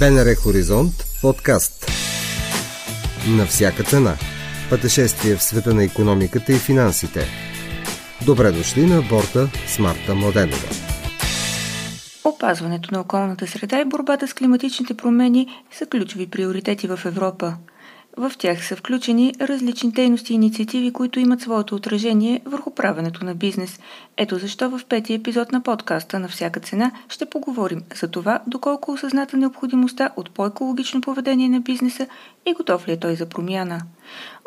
[0.00, 1.86] БНР Хоризонт подкаст.
[3.28, 4.16] На всяка цена.
[4.70, 7.26] Пътешествие в света на економиката и финансите.
[8.26, 10.68] Добре дошли на борта с Марта Младенова.
[12.24, 17.54] Опазването на околната среда и борбата с климатичните промени са ключови приоритети в Европа–
[18.18, 23.34] в тях са включени различни дейности и инициативи, които имат своето отражение върху правенето на
[23.34, 23.80] бизнес.
[24.16, 28.92] Ето защо в петия епизод на подкаста на всяка цена ще поговорим за това доколко
[28.92, 32.06] осъзната необходимостта от по-екологично поведение на бизнеса
[32.46, 33.80] и готов ли е той за промяна.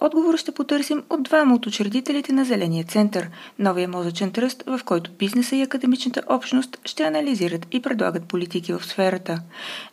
[0.03, 3.29] Отговор ще потърсим от двама от учредителите на Зеления център,
[3.59, 8.85] новия мозъчен тръст, в който бизнеса и академичната общност ще анализират и предлагат политики в
[8.85, 9.39] сферата.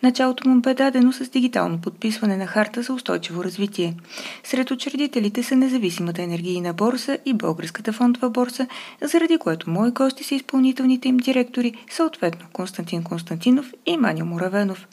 [0.02, 3.94] Началото му бе дадено с дигитално подписване на харта за устойчиво развитие.
[4.44, 8.66] Сред учредителите са независимата енергийна борса и Българската фондова борса,
[9.02, 14.88] заради което мои гости са изпълнителните им директори, съответно Константин Константинов и Манио Муравенов.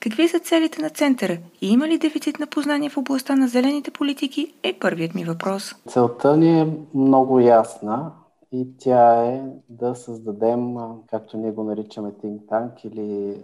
[0.00, 1.38] Какви са целите на центъра?
[1.60, 4.54] И има ли дефицит на познание в областта на зелените политики?
[4.62, 5.74] Е първият ми въпрос.
[5.88, 8.12] Целта ни е много ясна
[8.52, 10.76] и тя е да създадем,
[11.10, 13.36] както ние го наричаме think tank или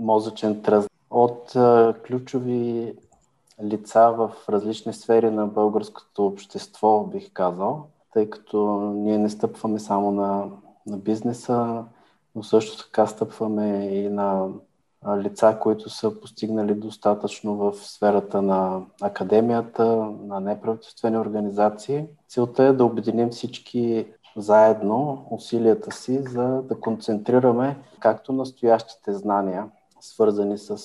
[0.00, 1.52] мозъчен тръст от
[2.06, 2.94] ключови
[3.62, 10.10] лица в различни сфери на българското общество, бих казал, тъй като ние не стъпваме само
[10.10, 10.44] на,
[10.86, 11.84] на бизнеса,
[12.34, 14.48] но също така стъпваме и на
[15.16, 19.86] лица, които са постигнали достатъчно в сферата на академията,
[20.26, 22.04] на неправителствени организации.
[22.28, 29.66] Целта е да обединим всички заедно усилията си, за да концентрираме както настоящите знания,
[30.00, 30.76] свързани с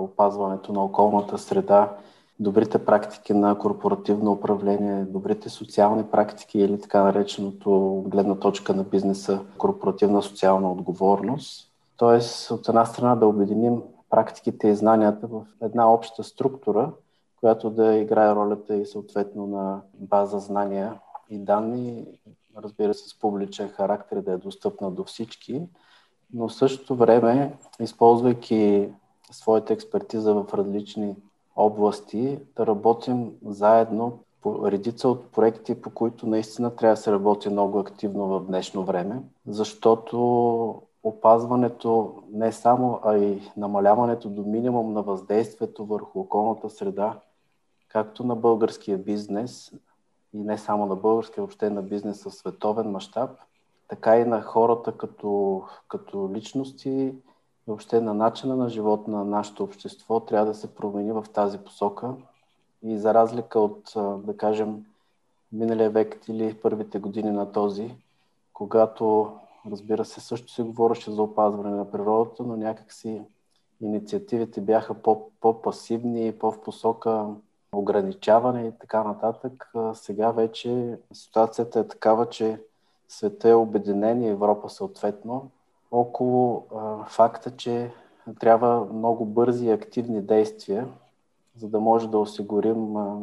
[0.00, 1.96] опазването на околната среда,
[2.40, 9.40] добрите практики на корпоративно управление, добрите социални практики или така нареченото гледна точка на бизнеса
[9.58, 11.69] корпоративна социална отговорност,
[12.00, 16.92] Тоест, от една страна да обединим практиките и знанията в една обща структура,
[17.36, 22.06] която да играе ролята и съответно на база знания и данни,
[22.56, 25.62] разбира се, с публичен характер, да е достъпна до всички,
[26.34, 28.92] но в същото време, използвайки
[29.30, 31.16] своята експертиза в различни
[31.56, 37.48] области, да работим заедно по редица от проекти, по които наистина трябва да се работи
[37.48, 45.02] много активно в днешно време, защото опазването не само, а и намаляването до минимум на
[45.02, 47.18] въздействието върху околната среда,
[47.88, 49.72] както на българския бизнес,
[50.34, 53.30] и не само на българския, въобще на бизнес в световен мащаб,
[53.88, 57.14] така и на хората като, като личности,
[57.66, 62.14] въобще на начина на живот на нашето общество трябва да се промени в тази посока.
[62.82, 63.92] И за разлика от,
[64.24, 64.84] да кажем,
[65.52, 67.94] миналия век или първите години на този,
[68.52, 69.32] когато
[69.70, 73.22] Разбира се, също се говореше за опазване на природата, но някакси
[73.80, 74.94] инициативите бяха
[75.40, 77.26] по-пасивни и по-в посока
[77.72, 79.72] ограничаване и така нататък.
[79.94, 82.62] Сега вече ситуацията е такава, че
[83.08, 85.50] света е обединен и Европа съответно
[85.90, 87.92] около а, факта, че
[88.40, 90.88] трябва много бързи и активни действия,
[91.56, 93.18] за да може да осигурим а,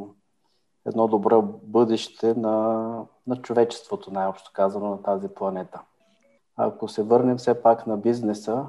[0.86, 5.81] едно добро бъдеще на, на човечеството, най-общо казано, на тази планета.
[6.57, 8.66] Ако се върнем все пак на бизнеса,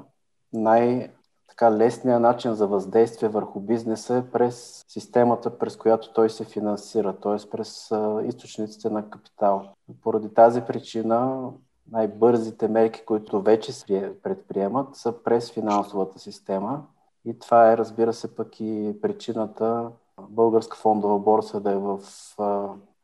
[0.53, 1.11] най-
[1.47, 7.13] така лесният начин за въздействие върху бизнеса е през системата, през която той се финансира,
[7.13, 7.49] т.е.
[7.49, 7.91] през
[8.23, 9.73] източниците на капитал.
[10.03, 11.49] Поради тази причина
[11.91, 16.83] най-бързите мерки, които вече се предприемат, са през финансовата система.
[17.25, 19.89] И това е, разбира се, пък и причината
[20.29, 21.99] Българска фондова борса да е в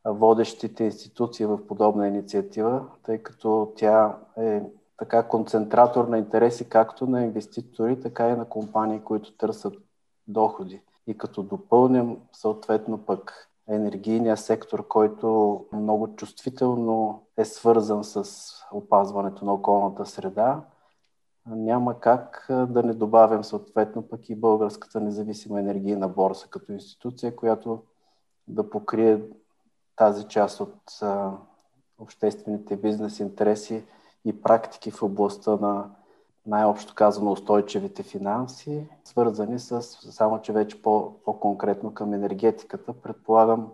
[0.06, 4.62] водещите институции в подобна инициатива, тъй като тя е
[4.96, 9.74] така концентратор на интереси както на инвеститори, така и на компании, които търсят
[10.28, 10.82] доходи.
[11.06, 18.24] И като допълним съответно пък енергийния сектор, който много чувствително е свързан с
[18.72, 20.60] опазването на околната среда,
[21.46, 27.82] няма как да не добавим съответно пък и Българската независима енергийна борса като институция, която
[28.48, 29.20] да покрие
[29.96, 31.30] тази част от а,
[31.98, 33.84] обществените бизнес интереси
[34.24, 35.90] и практики в областта на
[36.46, 39.82] най-общо казано устойчивите финанси, свързани с,
[40.12, 42.92] само че вече по, по-конкретно към енергетиката.
[42.92, 43.72] Предполагам,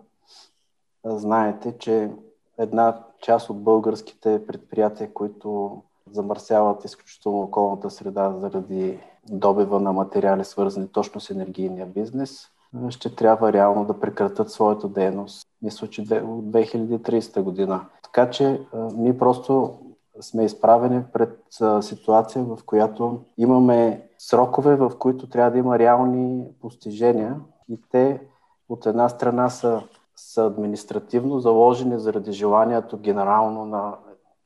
[1.05, 2.11] знаете, че
[2.57, 5.81] една част от българските предприятия, които
[6.11, 8.99] замърсяват изключително околната среда заради
[9.29, 12.49] добива на материали, свързани точно с енергийния бизнес,
[12.89, 15.47] ще трябва реално да прекратят своята дейност.
[15.61, 17.85] Мисля, че от 2030 година.
[18.03, 18.61] Така че
[18.95, 19.79] ние просто
[20.21, 21.39] сме изправени пред
[21.81, 27.35] ситуация, в която имаме срокове, в които трябва да има реални постижения
[27.69, 28.21] и те
[28.69, 29.81] от една страна са,
[30.15, 33.95] са административно заложени заради желанието генерално на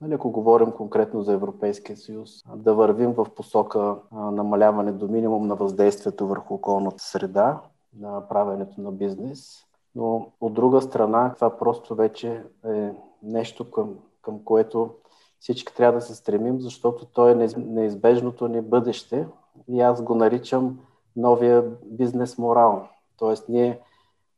[0.02, 5.56] Нали, ако говорим конкретно за Европейския съюз, да вървим в посока намаляване до минимум на
[5.56, 7.62] въздействието върху околната среда,
[7.94, 9.64] на правенето на бизнес.
[9.96, 12.92] Но от друга страна, това просто вече е
[13.24, 14.94] нещо, към, към което
[15.40, 19.28] всички трябва да се стремим, защото то е неизбежното ни бъдеще
[19.68, 20.80] и аз го наричам
[21.16, 22.88] новия бизнес морал.
[23.18, 23.82] Тоест ние,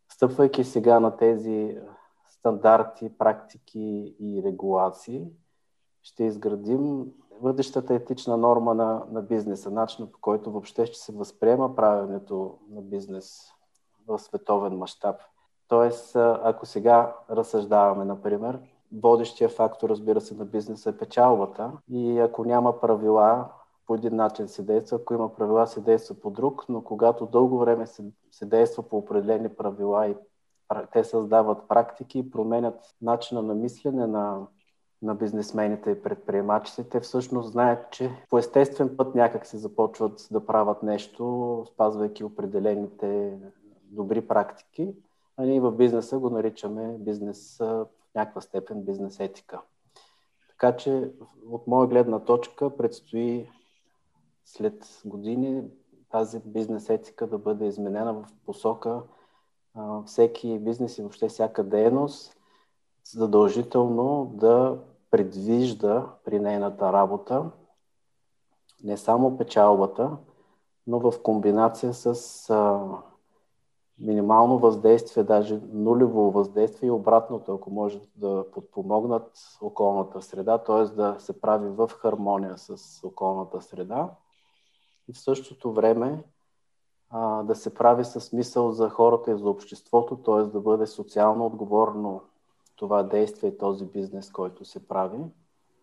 [0.09, 1.77] стъпвайки сега на тези
[2.27, 5.27] стандарти, практики и регулации,
[6.01, 7.05] ще изградим
[7.41, 12.81] бъдещата етична норма на, на бизнеса, начинът по който въобще ще се възприема правенето на
[12.81, 13.53] бизнес
[14.07, 15.15] в световен мащаб.
[15.67, 18.59] Тоест, ако сега разсъждаваме, например,
[19.01, 23.49] водещия фактор, разбира се, на бизнеса е печалбата и ако няма правила,
[23.87, 27.57] по един начин се действа, ако има правила, се действа по друг, но когато дълго
[27.57, 30.15] време се, се действа по определени правила и
[30.93, 34.47] те създават практики и променят начина на мислене на
[35.01, 40.45] на бизнесмените и предприемачите, те всъщност знаят, че по естествен път някак се започват да
[40.45, 43.37] правят нещо, спазвайки определените
[43.83, 44.95] добри практики,
[45.37, 47.85] а ние в бизнеса го наричаме бизнес в
[48.15, 49.61] някаква степен бизнес етика.
[50.49, 51.11] Така че
[51.49, 53.49] от моя гледна точка предстои
[54.45, 55.63] след години
[56.11, 59.01] тази бизнес етика да бъде изменена в посока
[60.05, 62.35] всеки бизнес и въобще всяка дейност
[63.03, 64.79] задължително да
[65.11, 67.51] предвижда при нейната работа
[68.83, 70.17] не само печалбата,
[70.87, 72.87] но в комбинация с а,
[73.99, 80.95] минимално въздействие, даже нулево въздействие и обратното, ако може да подпомогнат околната среда, т.е.
[80.95, 84.09] да се прави в хармония с околната среда
[85.07, 86.23] и в същото време
[87.09, 90.43] а, да се прави с мисъл за хората и за обществото, т.е.
[90.43, 92.21] да бъде социално отговорно
[92.79, 95.17] това действие този бизнес, който се прави.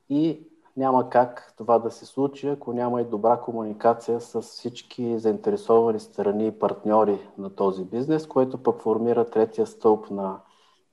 [0.09, 0.41] И
[0.77, 6.47] няма как това да се случи, ако няма и добра комуникация с всички заинтересовани страни
[6.47, 10.41] и партньори на този бизнес, което пък формира третия стълб на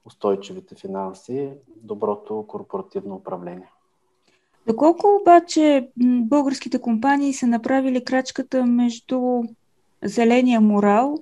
[0.05, 3.71] устойчивите финанси, доброто корпоративно управление.
[4.67, 5.89] Доколко обаче
[6.21, 9.43] българските компании са направили крачката между
[10.03, 11.17] зеления морал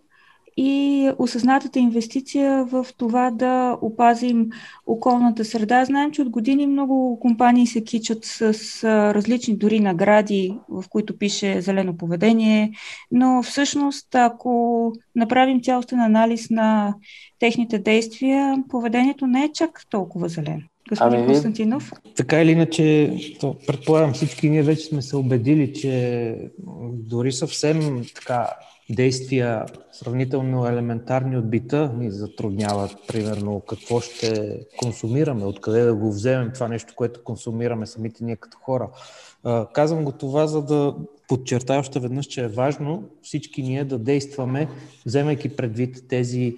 [0.58, 4.50] и осъзнатата инвестиция в това да опазим
[4.86, 5.86] околната среда.
[5.86, 8.84] Знаем, че от години много компании се кичат с
[9.14, 12.72] различни дори награди, в които пише зелено поведение,
[13.12, 16.96] но всъщност, ако направим цялостен анализ на
[17.40, 20.62] техните действия, поведението не е чак толкова зелено.
[20.90, 21.92] Господин ами, Константинов?
[22.16, 26.36] Така или иначе, то, предполагам всички ние вече сме се убедили, че
[26.94, 28.48] дори съвсем така
[28.92, 36.52] действия, сравнително елементарни от бита, ни затрудняват, примерно, какво ще консумираме, откъде да го вземем
[36.54, 38.90] това нещо, което консумираме самите ние като хора.
[39.74, 40.96] Казвам го това, за да
[41.28, 44.68] подчертая още веднъж, че е важно всички ние да действаме,
[45.06, 46.56] вземайки предвид тези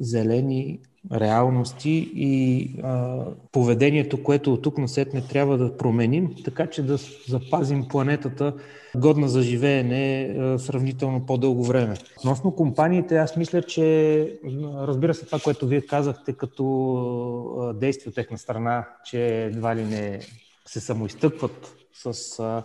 [0.00, 0.80] зелени
[1.12, 6.98] реалности и а, поведението, което от тук не трябва да променим, така че да
[7.28, 8.54] запазим планетата
[8.96, 11.94] годна за живеене а, сравнително по-дълго време.
[12.18, 14.38] Относно компаниите, аз мисля, че
[14.74, 20.20] разбира се това, което вие казахте като действие от техна страна, че едва ли не
[20.66, 22.62] се самоизтъкват с а,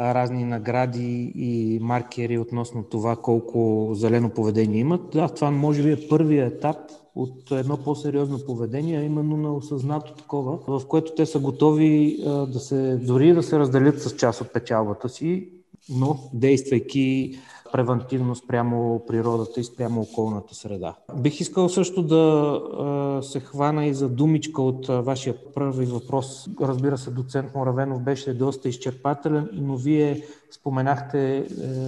[0.00, 5.10] разни награди и маркери относно това колко зелено поведение имат.
[5.12, 6.76] Да, това може би е първият етап
[7.14, 12.60] от едно по-сериозно поведение, а именно на осъзнато такова, в което те са готови да
[12.60, 15.48] се, дори да се разделят с част от печалбата си,
[15.90, 17.38] но действайки
[17.72, 20.94] превентивно спрямо природата и спрямо околната среда.
[21.16, 26.48] Бих искал също да се хвана и за думичка от вашия първи въпрос.
[26.60, 30.22] Разбира се, доцент Моравенов беше доста изчерпателен, но вие
[30.54, 31.42] споменахте е,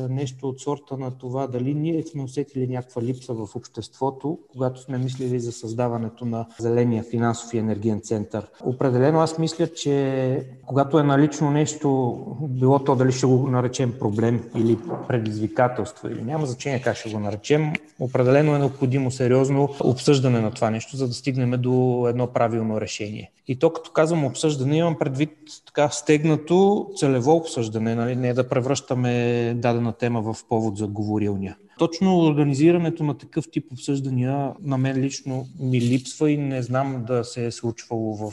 [0.09, 4.99] нещо от сорта на това дали ние сме усетили някаква липса в обществото, когато сме
[4.99, 8.47] мислили за създаването на зеления финансов и енергиен център.
[8.65, 14.45] Определено аз мисля, че когато е налично нещо, било то дали ще го наречем проблем
[14.57, 14.79] или
[15.09, 20.71] предизвикателство, или няма значение как ще го наречем, определено е необходимо сериозно обсъждане на това
[20.71, 23.31] нещо, за да стигнем до едно правилно решение.
[23.49, 25.31] И то, като казвам обсъждане, имам предвид
[25.67, 28.17] така стегнато целево обсъждане, нали?
[28.17, 31.57] не да превръщаме дадена тема в повод за говорилния.
[31.79, 37.25] Точно организирането на такъв тип обсъждания на мен лично ми липсва и не знам да
[37.25, 38.33] се е случвало в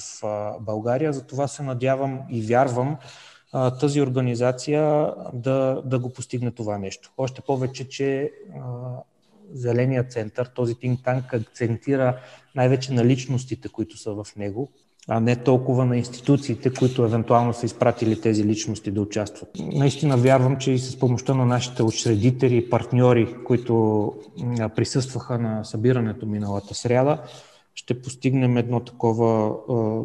[0.61, 1.13] България.
[1.13, 2.97] Затова се надявам и вярвам,
[3.79, 7.11] тази организация да, да го постигне това нещо.
[7.17, 8.31] Още повече, че
[9.53, 12.17] Зеления център, този think tank акцентира
[12.55, 14.71] най-вече на личностите, които са в него,
[15.09, 19.49] а не толкова на институциите, които евентуално са изпратили тези личности да участват.
[19.59, 24.13] Наистина вярвам, че и с помощта на нашите учредители и партньори, които
[24.75, 27.21] присъстваха на събирането миналата сряда,
[27.75, 29.55] ще постигнем едно такова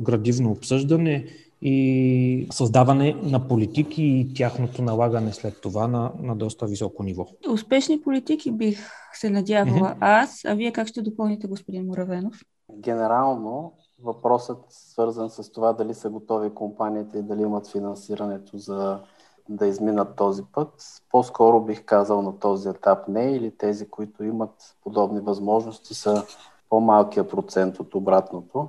[0.00, 1.24] градивно обсъждане
[1.62, 7.26] и създаване на политики и тяхното налагане след това на, на доста високо ниво.
[7.48, 8.78] Успешни политики бих
[9.12, 9.96] се надявала mm-hmm.
[10.00, 12.34] аз, а вие как ще допълните, господин Муравенов?
[12.78, 13.72] Генерално
[14.04, 18.98] въпросът свързан с това дали са готови компаниите и дали имат финансирането за
[19.48, 21.02] да изминат този път.
[21.10, 26.24] По-скоро бих казал на този етап не или тези, които имат подобни възможности са
[26.70, 28.68] по-малкия процент от обратното.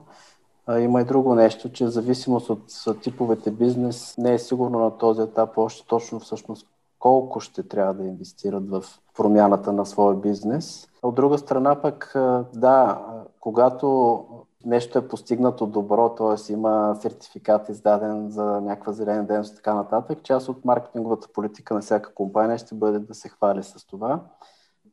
[0.80, 5.22] Има и друго нещо, че в зависимост от типовете бизнес не е сигурно на този
[5.22, 6.68] етап още точно всъщност
[7.00, 8.84] колко ще трябва да инвестират в
[9.18, 10.88] промяната на своя бизнес.
[11.04, 12.12] От друга страна пък,
[12.54, 13.06] да,
[13.40, 14.20] когато
[14.66, 16.54] нещо е постигнато добро, т.е.
[16.54, 21.82] има сертификат издаден за някаква зелена дейност и така нататък, част от маркетинговата политика на
[21.82, 24.20] всяка компания ще бъде да се хвали с това.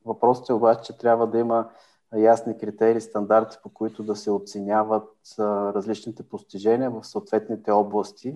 [0.04, 1.68] Въпросът е обаче, че трябва да има
[2.16, 8.34] ясни критерии, стандарти, по които да се оценяват различните постижения в съответните области.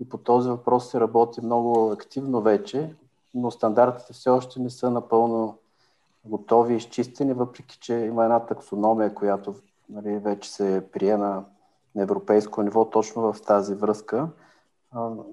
[0.00, 2.94] И по този въпрос се работи много активно вече,
[3.34, 5.58] но стандартите все още не са напълно
[6.24, 9.54] готови и изчистени, въпреки че има една таксономия, която
[9.90, 11.44] нали, вече се прие на,
[11.96, 14.28] европейско ниво точно в тази връзка.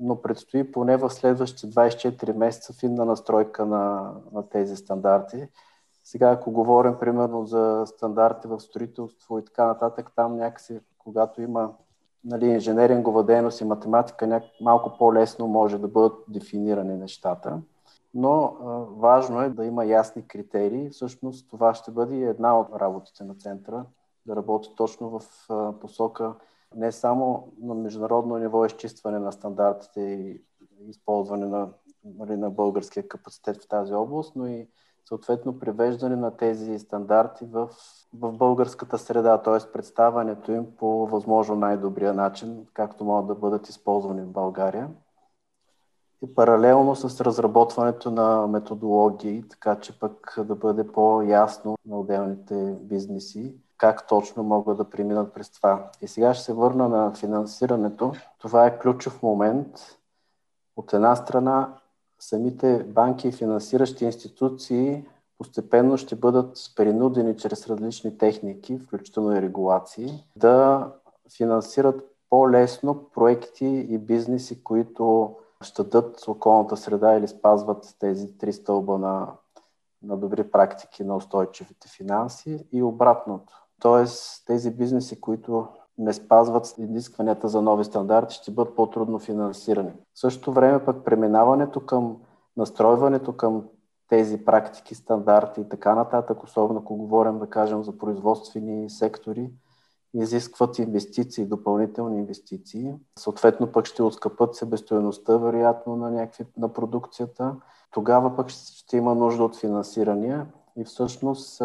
[0.01, 5.47] Но предстои поне в следващите 24 месеца финна настройка на, на тези стандарти.
[6.03, 11.71] Сега, ако говорим примерно за стандарти в строителство и така нататък, там някакси, когато има
[12.23, 14.43] нали, инженерингова дейност и математика, няк...
[14.61, 17.61] малко по-лесно може да бъдат дефинирани нещата.
[18.13, 18.67] Но а,
[18.99, 20.89] важно е да има ясни критерии.
[20.89, 23.85] Всъщност това ще бъде една от работите на центъра,
[24.27, 25.47] да работи точно в
[25.79, 26.33] посока
[26.75, 30.41] не само на международно ниво изчистване на стандартите и
[30.89, 31.69] използване на,
[32.03, 34.67] нали, на българския капацитет в тази област, но и
[35.05, 37.69] съответно привеждане на тези стандарти в,
[38.13, 39.71] в българската среда, т.е.
[39.71, 44.89] представането им по възможно най-добрия начин, както могат да бъдат използвани в България.
[46.21, 53.55] И паралелно с разработването на методологии, така че пък да бъде по-ясно на отделните бизнеси,
[53.77, 55.89] как точно могат да преминат през това.
[56.01, 58.13] И сега ще се върна на финансирането.
[58.39, 59.97] Това е ключов момент.
[60.75, 61.73] От една страна
[62.19, 65.05] самите банки и финансиращи институции
[65.37, 70.87] постепенно ще бъдат принудени чрез различни техники, включително и регулации, да
[71.37, 79.27] финансират по-лесно проекти и бизнеси, които щадат околната среда или спазват тези три стълба на,
[80.03, 83.66] на добри практики на устойчивите финанси и обратното.
[83.81, 85.67] Тоест тези бизнеси, които
[85.97, 89.91] не спазват изискванията за нови стандарти, ще бъдат по-трудно финансирани.
[90.13, 92.17] В същото време пък преминаването към
[92.57, 93.63] настройването към
[94.09, 99.51] тези практики, стандарти и така нататък, особено ако говорим, да кажем, за производствени сектори,
[100.13, 102.95] изискват инвестиции, допълнителни инвестиции.
[103.19, 107.55] Съответно пък ще отскъпат себестоеността, вероятно, на, някакви, на продукцията.
[107.91, 111.61] Тогава пък ще има нужда от финансирания и всъщност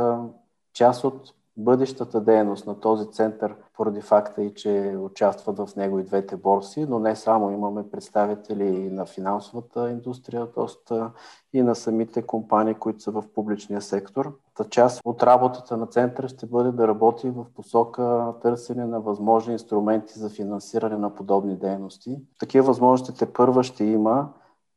[0.73, 6.05] част от бъдещата дейност на този център, поради факта и, че участват в него и
[6.05, 10.99] двете борси, но не само имаме представители на финансовата индустрия, т.е.
[11.53, 14.39] и на самите компании, които са в публичния сектор.
[14.55, 19.53] Та част от работата на центъра ще бъде да работи в посока търсене на възможни
[19.53, 22.19] инструменти за финансиране на подобни дейности.
[22.41, 24.29] Такива възможности те първа ще има.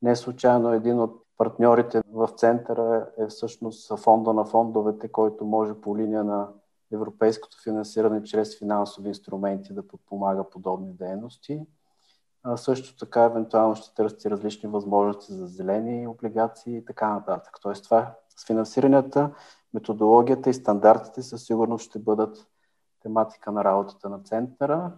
[0.01, 5.97] Не случайно един от партньорите в центъра е всъщност фонда на фондовете, който може по
[5.97, 6.47] линия на
[6.93, 11.61] европейското финансиране чрез финансови инструменти да подпомага подобни дейности.
[12.43, 17.57] А също така, евентуално ще търсите различни възможности за зелени облигации и така нататък.
[17.61, 19.29] Тоест това с финансирането,
[19.73, 22.47] методологията и стандартите със сигурност ще бъдат
[23.01, 24.91] тематика на работата на центъра.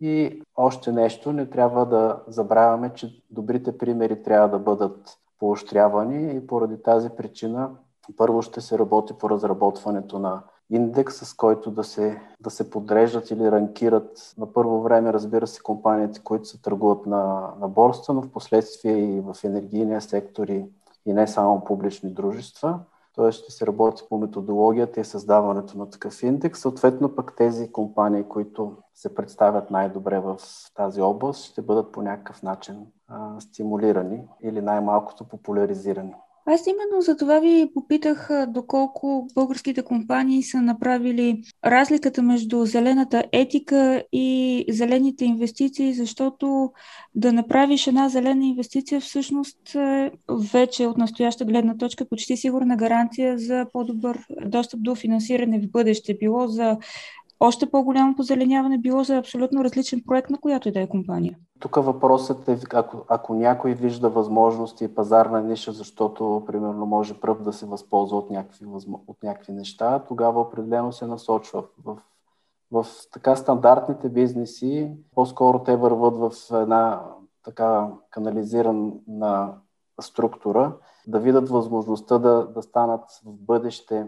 [0.00, 6.46] И още нещо, не трябва да забравяме, че добрите примери трябва да бъдат поощрявани и
[6.46, 7.70] поради тази причина
[8.16, 13.30] първо ще се работи по разработването на индекс, с който да се, да се подреждат
[13.30, 18.22] или ранкират на първо време, разбира се, компаниите, които се търгуват на, на борста, но
[18.22, 20.66] в последствие и в енергийния сектор и,
[21.06, 22.78] и не само публични дружества.
[23.16, 23.32] т.е.
[23.32, 26.60] ще се работи по методологията и създаването на такъв индекс.
[26.60, 30.36] Съответно пък тези компании, които се представят най-добре в
[30.74, 36.14] тази област, ще бъдат по някакъв начин а, стимулирани или най-малкото популяризирани.
[36.50, 44.02] Аз именно за това ви попитах доколко българските компании са направили разликата между зелената етика
[44.12, 46.72] и зелените инвестиции, защото
[47.14, 50.10] да направиш една зелена инвестиция всъщност е
[50.52, 56.16] вече от настояща гледна точка почти сигурна гаранция за по-добър достъп до финансиране в бъдеще,
[56.20, 56.76] било за
[57.40, 61.36] още по-голямо позеленяване, било за абсолютно различен проект на която и да е компания.
[61.60, 67.42] Тук въпросът е, ако, ако някой вижда възможности и пазарна ниша, защото, примерно, може пръв
[67.42, 68.66] да се възползва от някакви,
[69.06, 71.64] от някакви неща, тогава определено се насочва.
[71.84, 71.98] В,
[72.70, 77.02] в така стандартните бизнеси, по-скоро те върват в една
[77.44, 79.52] така канализирана
[80.00, 80.72] структура,
[81.06, 84.06] да видят възможността да, да станат в бъдеще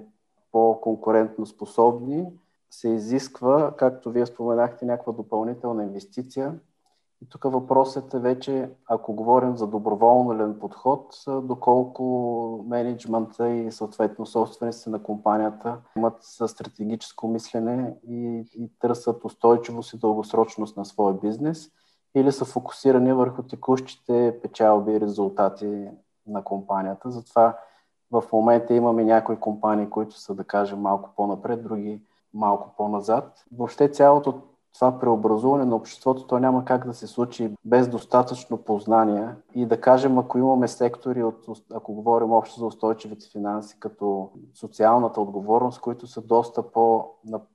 [0.52, 2.26] по-конкурентно способни,
[2.70, 6.54] се изисква, както вие споменахте, някаква допълнителна инвестиция.
[7.22, 14.90] И тук въпросът е вече, ако говорим за доброволен подход, доколко менеджмента и съответно собствениците
[14.90, 21.70] на компанията имат стратегическо мислене и, и търсят устойчивост и дългосрочност на своя бизнес
[22.14, 25.88] или са фокусирани върху текущите печалби и резултати
[26.26, 27.10] на компанията.
[27.10, 27.58] Затова
[28.10, 32.00] в момента имаме някои компании, които са, да кажем, малко по-напред, други
[32.34, 33.44] малко по-назад.
[33.52, 34.42] Въобще цялото
[34.74, 39.28] това преобразуване на обществото, то няма как да се случи без достатъчно познание.
[39.54, 41.44] И да кажем, ако имаме сектори, от,
[41.74, 46.62] ако говорим общо за устойчивите финанси, като социалната отговорност, които са доста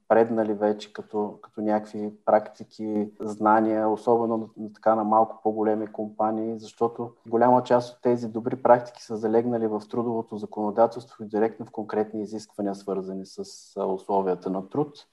[0.08, 7.12] по-напреднали вече като, като някакви практики, знания, особено на, така на малко по-големи компании, защото
[7.28, 12.22] голяма част от тези добри практики са залегнали в трудовото законодателство и директно в конкретни
[12.22, 13.44] изисквания, свързани с
[13.88, 15.08] условията на труд.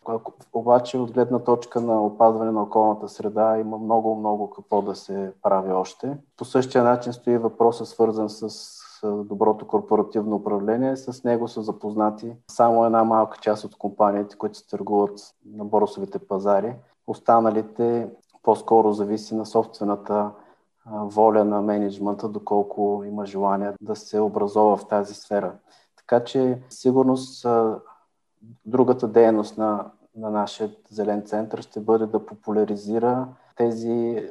[0.53, 5.33] Обаче от гледна точка на опазване на околната среда има много, много какво да се
[5.43, 6.17] прави още.
[6.37, 10.97] По същия начин стои въпросът свързан с доброто корпоративно управление.
[10.97, 16.19] С него са запознати само една малка част от компаниите, които се търгуват на борсовите
[16.19, 16.75] пазари.
[17.07, 18.11] Останалите
[18.43, 20.31] по-скоро зависи на собствената
[20.87, 25.55] воля на менеджмента, доколко има желание да се образова в тази сфера.
[25.97, 27.47] Така че сигурност
[28.65, 34.29] другата дейност на на нашия зелен център ще бъде да популяризира тези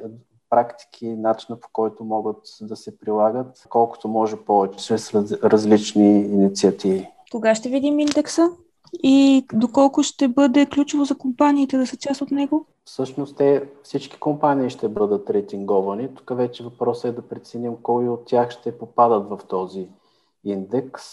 [0.52, 7.10] практики, начина по който могат да се прилагат, колкото може повече, чрез различни инициативи.
[7.30, 8.50] Кога ще видим индекса?
[9.02, 12.66] И доколко ще бъде ключово за компаниите да са част от него?
[12.84, 16.14] Всъщност те, всички компании ще бъдат рейтинговани.
[16.14, 19.88] Тук вече въпросът е да преценим кои от тях ще попадат в този
[20.44, 21.04] индекс.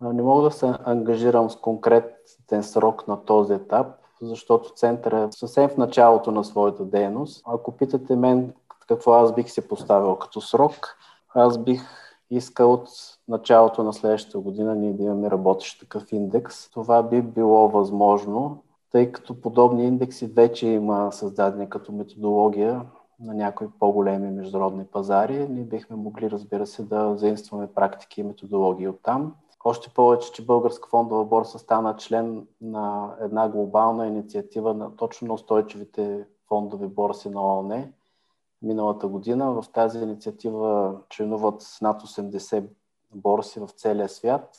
[0.00, 3.86] Не мога да се ангажирам с конкретен срок на този етап,
[4.22, 7.42] защото център е съвсем в началото на своята дейност.
[7.46, 8.52] Ако питате мен
[8.88, 10.96] какво аз бих се поставил като срок,
[11.34, 11.82] аз бих
[12.30, 12.88] искал от
[13.28, 16.70] началото на следващата година ние да имаме работещ такъв индекс.
[16.70, 22.82] Това би било възможно, тъй като подобни индекси вече има създадени като методология
[23.20, 25.48] на някои по-големи международни пазари.
[25.48, 29.34] Ние бихме могли, разбира се, да заимстваме практики и методологии от там.
[29.68, 36.26] Още повече, че Българска фондова борса стана член на една глобална инициатива на точно устойчивите
[36.48, 37.84] фондови борси на ООН
[38.62, 39.52] миналата година.
[39.52, 42.64] В тази инициатива членуват над 80
[43.14, 44.56] борси в целия свят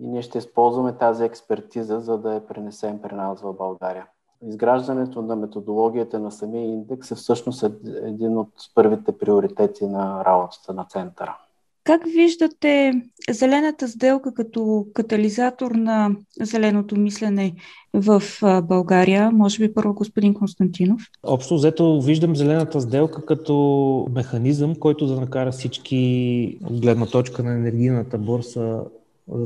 [0.00, 4.06] и ние ще използваме тази експертиза, за да я пренесем при нас в България.
[4.42, 10.84] Изграждането на методологията на самия индекс е всъщност един от първите приоритети на работата на
[10.84, 11.38] центъра.
[11.84, 12.92] Как виждате
[13.30, 17.54] зелената сделка като катализатор на зеленото мислене
[17.94, 18.22] в
[18.62, 19.30] България?
[19.30, 21.02] Може би първо господин Константинов.
[21.22, 27.54] Общо взето виждам зелената сделка като механизъм, който да накара всички от гледна точка на
[27.54, 28.80] енергийната борса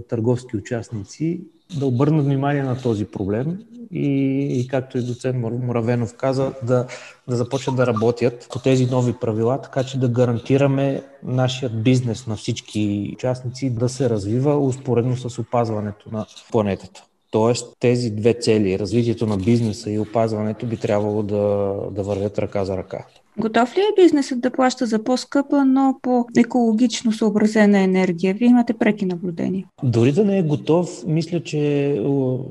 [0.09, 1.41] търговски участници
[1.79, 3.59] да обърнат внимание на този проблем
[3.93, 6.87] и, и както и доцент Муравенов каза, да,
[7.29, 12.37] да започнат да работят по тези нови правила, така че да гарантираме нашият бизнес на
[12.37, 17.05] всички участници да се развива успоредно с опазването на планетата.
[17.31, 22.65] Тоест тези две цели, развитието на бизнеса и опазването, би трябвало да, да вървят ръка
[22.65, 23.07] за ръка.
[23.39, 28.35] Готов ли е бизнесът да плаща за по-скъпа, но по-екологично съобразена енергия?
[28.35, 29.67] Вие имате преки наблюдения.
[29.83, 31.95] Дори да не е готов, мисля, че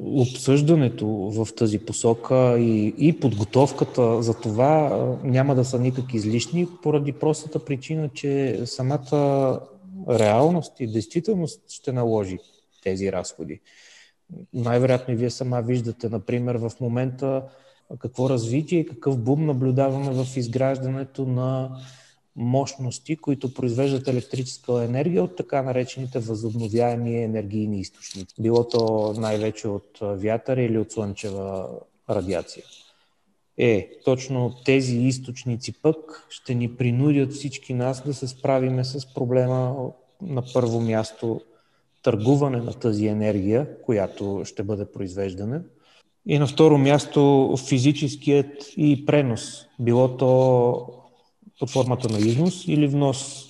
[0.03, 7.11] обсъждането в тази посока и, и подготовката за това няма да са никак излишни, поради
[7.11, 9.59] простата причина, че самата
[10.09, 12.37] реалност и действителност ще наложи
[12.83, 13.59] тези разходи.
[14.53, 17.43] Най-вероятно и вие сама виждате, например, в момента
[17.99, 21.77] какво развитие и какъв бум наблюдаваме в изграждането на
[22.35, 28.35] мощности, които произвеждат електрическа енергия от така наречените възобновяеми енергийни източници.
[28.39, 31.69] Било то най-вече от вятър или от слънчева
[32.09, 32.63] радиация.
[33.57, 39.91] Е, точно тези източници пък ще ни принудят всички нас да се справиме с проблема
[40.21, 41.41] на първо място
[42.03, 45.61] търгуване на тази енергия, която ще бъде произвеждана.
[46.29, 50.87] И на второ място физическият и пренос, било то
[51.59, 53.47] под формата на износ или внос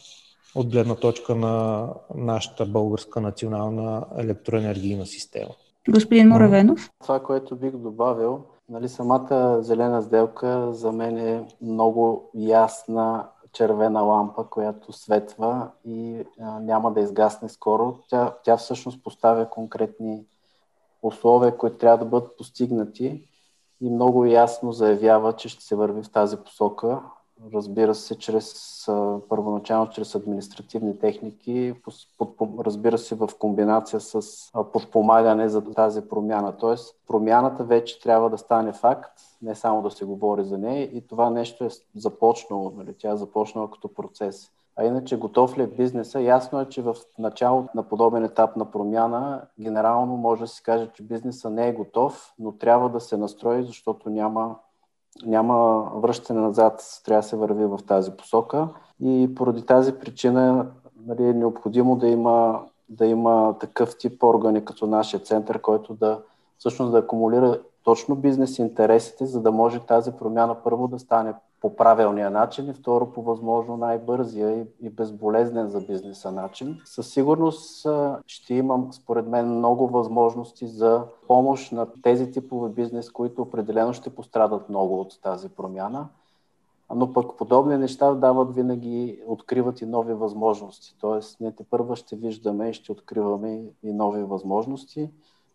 [0.56, 5.52] от гледна точка на нашата българска национална електроенергийна система.
[5.90, 6.90] Господин Моравенов?
[7.02, 14.44] Това, което бих добавил, нали, самата зелена сделка за мен е много ясна червена лампа,
[14.50, 17.96] която светва и а, няма да изгасне скоро.
[18.10, 20.24] Тя, тя всъщност поставя конкретни
[21.02, 23.28] условия, които трябва да бъдат постигнати
[23.82, 27.02] и много ясно заявява, че ще се върви в тази посока.
[27.54, 28.56] Разбира се, чрез
[29.30, 31.76] първоначално чрез административни техники,
[32.60, 34.22] разбира се в комбинация с
[34.74, 36.58] подпомагане за тази промяна.
[36.58, 41.08] Тоест, промяната вече трябва да стане факт, не само да се говори за нея и
[41.08, 42.94] това нещо е започнало, нали?
[42.98, 44.52] тя е започнала като процес.
[44.80, 46.22] А иначе готов ли е бизнеса?
[46.22, 50.90] Ясно е, че в началото на подобен етап на промяна, генерално може да се каже,
[50.94, 54.56] че бизнеса не е готов, но трябва да се настрои, защото няма,
[55.26, 58.68] няма връщане назад, трябва да се върви в тази посока.
[59.04, 60.72] И поради тази причина
[61.06, 66.22] нали, е необходимо да има, да има такъв тип органи като нашия център, който да
[66.58, 71.76] всъщност да акумулира точно бизнес интересите, за да може тази промяна първо да стане по
[71.76, 76.82] правилния начин и второ по възможно най-бързия и, и безболезнен за бизнеса начин.
[76.86, 77.88] Със сигурност
[78.28, 84.16] ще имам, според мен, много възможности за помощ на тези типове бизнес, които определено ще
[84.16, 86.08] пострадат много от тази промяна.
[86.96, 90.96] Но пък подобни неща дават винаги, откриват и нови възможности.
[91.02, 95.10] Тоест, ние те първа ще виждаме и ще откриваме и нови възможности.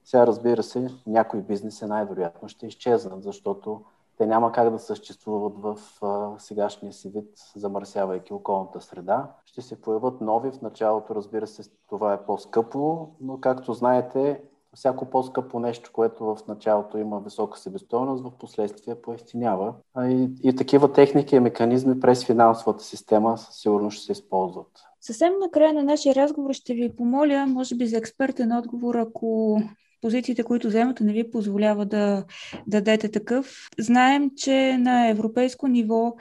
[0.05, 3.81] Сега, разбира се, някои бизнеси най-вероятно ще изчезнат, защото
[4.23, 9.31] те няма как да съществуват в а, сегашния си вид, замърсявайки околната среда.
[9.45, 10.51] Ще се появят нови.
[10.51, 14.41] В началото, разбира се, това е по-скъпо, но както знаете,
[14.75, 19.75] всяко по-скъпо нещо, което в началото има висока себестойност, в последствие поевтинява.
[19.99, 24.85] И, и такива техники и механизми през финансовата система сигурно ще се използват.
[25.01, 29.61] Съвсем накрая на нашия разговор ще ви помоля, може би за експертен отговор, ако
[30.03, 32.25] позициите, които вземате, не ви позволява да,
[32.67, 33.69] да дадете такъв.
[33.79, 36.15] Знаем, че на европейско ниво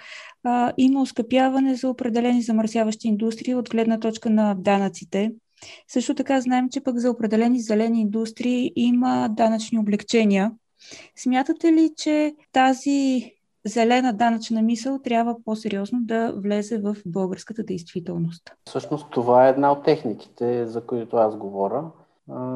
[0.44, 5.32] а, има оскъпяване за определени замърсяващи индустрии от гледна точка на данъците.
[5.88, 10.52] Също така знаем, че пък за определени зелени индустрии има данъчни облегчения.
[11.16, 13.32] Смятате ли, че тази
[13.66, 18.52] зелена данъчна мисъл трябва по-сериозно да влезе в българската действителност?
[18.68, 21.84] Всъщност това е една от техниките, за които аз говоря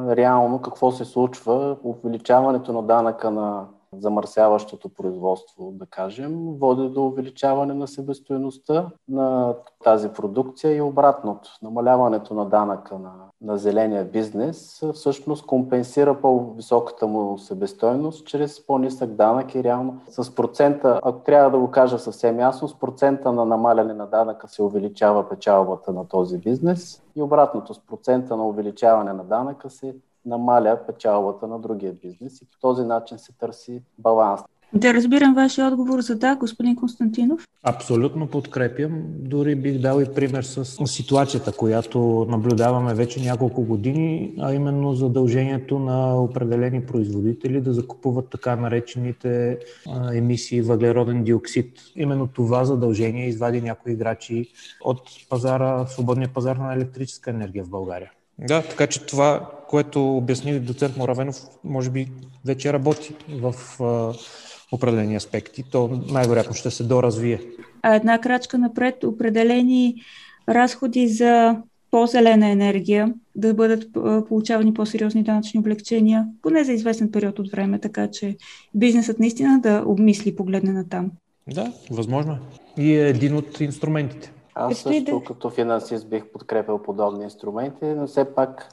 [0.08, 1.76] реално какво се случва.
[1.84, 3.64] Увеличаването на данъка на
[3.98, 9.54] замърсяващото производство, да кажем, води до увеличаване на себестоеността на
[9.84, 11.50] тази продукция и обратното.
[11.62, 19.54] Намаляването на данъка на, на зеления бизнес всъщност компенсира по-високата му себестойност чрез по-нисък данък
[19.54, 23.94] и реално с процента, ако трябва да го кажа съвсем ясно, с процента на намаляне
[23.94, 29.24] на данъка се увеличава печалбата на този бизнес и обратното, с процента на увеличаване на
[29.24, 34.40] данъка се намаля печалбата на другия бизнес и по този начин се търси баланс.
[34.72, 37.48] Да разбирам вашия отговор за да, господин Константинов.
[37.62, 39.02] Абсолютно подкрепям.
[39.06, 45.78] Дори бих дал и пример с ситуацията, която наблюдаваме вече няколко години, а именно задължението
[45.78, 49.58] на определени производители да закупуват така наречените
[50.14, 51.80] емисии въглероден диоксид.
[51.96, 54.52] Именно това задължение извади някои играчи
[54.84, 58.10] от пазара, свободния пазар на електрическа енергия в България.
[58.38, 62.08] Да, така че това, което обясни доцент Моравенов, може би
[62.44, 64.12] вече работи в а,
[64.72, 65.64] определени аспекти.
[65.70, 67.40] То най-вероятно ще се доразвие.
[67.82, 69.94] А една крачка напред, определени
[70.48, 71.56] разходи за
[71.90, 73.92] по-зелена енергия, да бъдат
[74.28, 78.36] получавани по-сериозни данъчни облегчения, поне за известен период от време, така че
[78.74, 81.10] бизнесът наистина да обмисли и погледне на там.
[81.54, 82.38] Да, възможно е.
[82.82, 84.32] И е един от инструментите.
[84.58, 88.68] Аз също като финансист бих подкрепил подобни инструменти, но все пак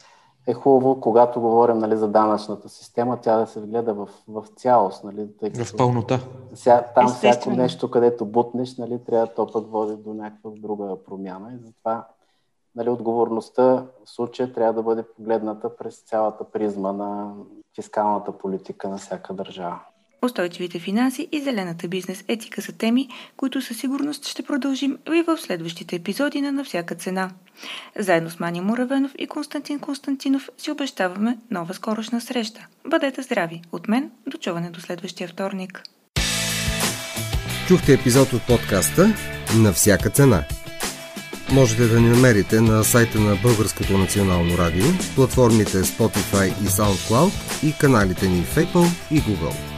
[0.47, 5.03] е хубаво, когато говорим нали, за данъчната система, тя да се гледа в, в цялост.
[5.03, 6.19] Нали, тъй като в пълнота.
[6.53, 11.53] Ся, там всяко нещо, където бутнеш, нали, трябва то пък води до някаква друга промяна.
[11.53, 12.07] И затова
[12.75, 13.63] нали, отговорността
[14.05, 17.33] в случая трябва да бъде погледната през цялата призма на
[17.75, 19.79] фискалната политика на всяка държава.
[20.23, 23.07] Устойчивите финанси и зелената бизнес етика са теми,
[23.37, 26.63] които със сигурност ще продължим и в следващите епизоди на На
[26.95, 27.31] цена.
[27.99, 32.67] Заедно с Мани Муравенов и Константин Константинов си обещаваме нова скорошна среща.
[32.87, 33.61] Бъдете здрави!
[33.71, 35.83] От мен до чуване до следващия вторник.
[37.67, 39.13] Чухте епизод от подкаста
[39.57, 40.43] На всяка цена.
[41.51, 47.31] Можете да ни намерите на сайта на Българското национално радио, платформите Spotify и SoundCloud
[47.63, 49.72] и каналите ни в Apple и Google.